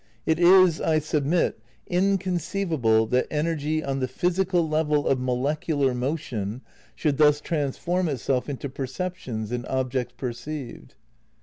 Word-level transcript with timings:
It 0.25 0.39
is, 0.39 0.81
I 0.81 0.97
submit, 0.97 1.59
inconceivable 1.85 3.05
that 3.05 3.27
energy 3.29 3.83
on 3.83 3.99
the 3.99 4.07
physical 4.07 4.67
level 4.67 5.05
of 5.07 5.19
molecular 5.19 5.93
motion 5.93 6.61
should 6.95 7.17
thus 7.17 7.39
transform 7.39 8.09
itself 8.09 8.49
into 8.49 8.67
perceptions 8.67 9.51
and 9.51 9.63
objects 9.67 10.15
perceived. 10.17 10.95